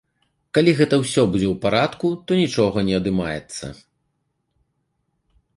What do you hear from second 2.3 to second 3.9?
нічога не адымаецца.